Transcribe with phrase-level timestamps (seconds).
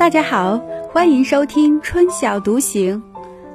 [0.00, 0.58] 大家好，
[0.90, 3.02] 欢迎收听春晓独行。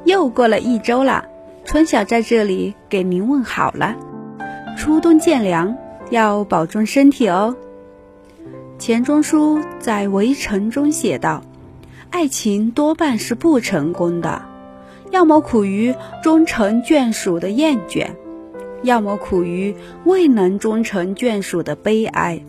[0.04, 1.26] 又过了一周了，
[1.64, 3.96] 春晓在这里给您问好了。
[4.78, 5.76] 初冬渐凉，
[6.12, 7.56] 要保重身体哦。
[8.78, 11.42] 钱钟书在《围城》中写道
[12.12, 14.44] ：“爱情多半是不成功的，
[15.10, 18.06] 要么苦于终成眷属的厌倦，
[18.84, 22.40] 要么苦于未能终成眷属的悲哀。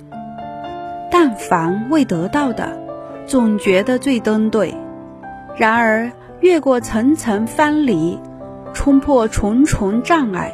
[1.10, 2.80] 但凡未得到的。”
[3.26, 4.74] 总觉得最登对，
[5.56, 8.18] 然而越过层层藩篱，
[8.72, 10.52] 冲破重重障碍，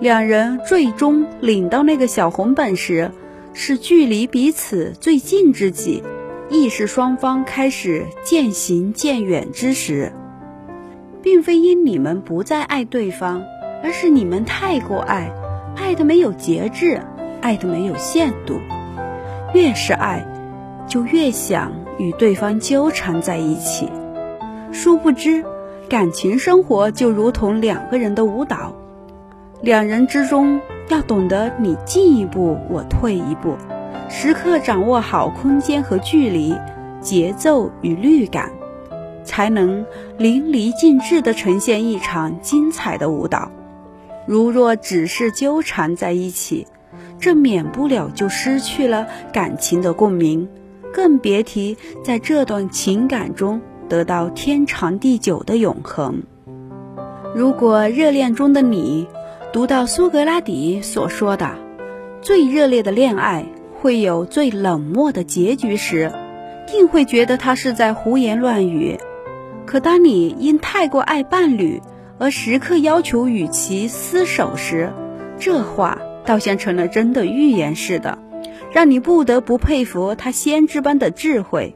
[0.00, 3.12] 两人最终领到那个小红本时，
[3.54, 6.02] 是距离彼此最近之际，
[6.50, 10.12] 亦是双方开始渐行渐远之时。
[11.22, 13.42] 并非因你们不再爱对方，
[13.82, 15.30] 而是你们太过爱，
[15.76, 17.00] 爱的没有节制，
[17.40, 18.58] 爱的没有限度。
[19.52, 20.26] 越是爱，
[20.88, 21.70] 就越想。
[21.98, 23.90] 与对方纠缠在一起，
[24.70, 25.44] 殊不知，
[25.88, 28.72] 感情生活就如同两个人的舞蹈，
[29.62, 33.56] 两人之中要懂得你进一步，我退一步，
[34.08, 36.54] 时刻掌握好空间和距离、
[37.00, 38.48] 节奏与律感，
[39.24, 39.84] 才能
[40.18, 43.50] 淋漓尽致地呈现一场精彩的舞蹈。
[44.24, 46.64] 如若只是纠缠在一起，
[47.18, 50.48] 这免不了就失去了感情的共鸣。
[50.92, 56.22] 更别提在这段情感中得到天长地久的永恒。
[57.34, 59.06] 如果热恋中的你
[59.52, 61.54] 读到苏格拉底所说的
[62.20, 63.46] “最热烈的恋爱
[63.80, 66.12] 会有最冷漠的结局”时，
[66.66, 68.98] 定会觉得他是在胡言乱语。
[69.66, 71.80] 可当你因太过爱伴侣
[72.18, 74.90] 而时刻要求与其厮守时，
[75.38, 78.18] 这话倒像成了真的预言似的。
[78.72, 81.74] 让你不得不佩服他先知般的智慧。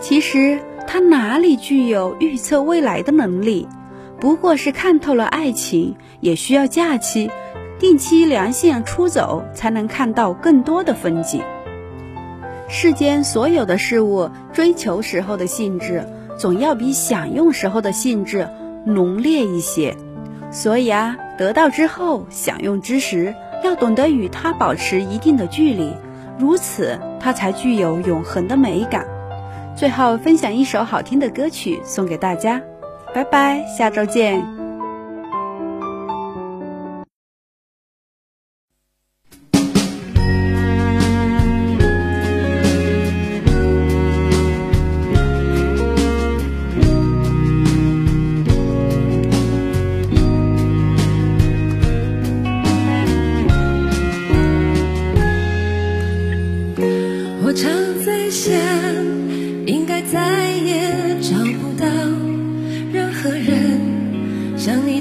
[0.00, 3.68] 其实他哪里具有预测未来的能力？
[4.20, 7.30] 不过是看透了爱情也需要假期，
[7.78, 11.42] 定期良性出走，才能看到更多的风景。
[12.68, 16.06] 世间所有的事物，追求时候的性质，
[16.38, 18.48] 总要比享用时候的性质
[18.86, 19.94] 浓烈一些。
[20.50, 23.34] 所以啊，得到之后，享用之时。
[23.64, 25.96] 要懂得与他保持一定的距离，
[26.38, 29.06] 如此他才具有永恒的美感。
[29.74, 32.60] 最后分享一首好听的歌曲送给大家，
[33.14, 34.63] 拜拜，下周见。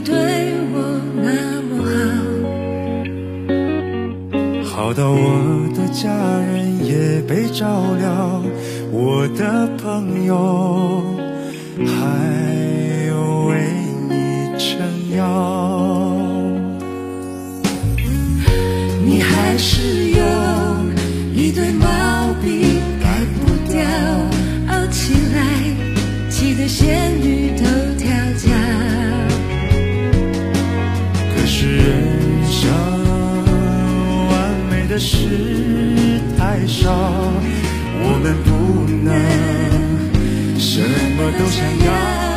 [0.05, 0.13] 对
[0.73, 0.75] 我
[1.15, 1.71] 那么
[4.65, 7.65] 好，好到我的家人也被照
[7.99, 8.43] 料，
[8.91, 11.01] 我的朋友
[11.77, 11.85] 还
[13.07, 13.51] 有为
[14.09, 14.13] 你
[14.59, 14.71] 撑
[15.15, 15.21] 腰，
[19.05, 20.21] 你还是有
[21.33, 21.85] 一堆毛
[22.43, 22.51] 病
[23.01, 23.07] 改
[23.39, 23.81] 不掉，
[24.67, 25.37] 傲起来
[26.29, 27.42] 气得仙女
[34.93, 35.17] 的事
[36.37, 39.11] 太少，我们不能
[40.59, 40.79] 什
[41.17, 42.32] 么都想要。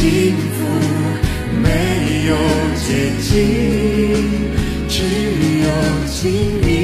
[0.00, 0.06] 幸
[0.54, 0.58] 福
[1.60, 1.66] 没
[2.28, 2.30] 有
[2.86, 2.86] 捷
[3.20, 3.34] 径，
[4.88, 4.94] 只
[5.64, 5.66] 有
[6.06, 6.16] 经
[6.62, 6.77] 历。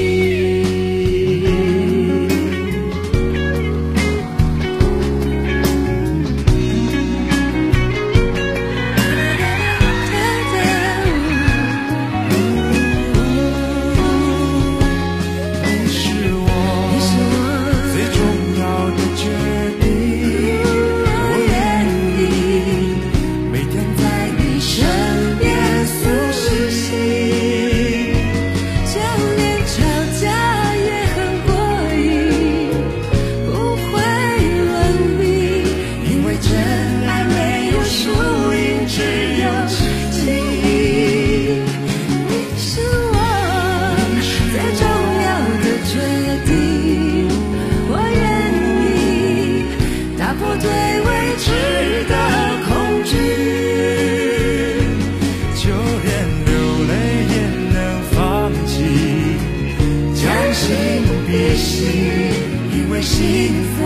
[63.15, 63.84] 幸福